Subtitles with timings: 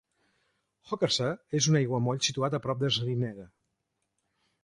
[0.91, 1.27] Hokersar
[1.59, 3.49] és un aiguamoll situat a prop de Srinagar.